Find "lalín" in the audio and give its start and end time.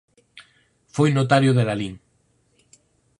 1.67-1.95